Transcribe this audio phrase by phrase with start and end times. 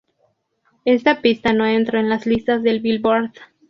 [0.85, 3.33] Esta pista no entró en las listas del "Billboard".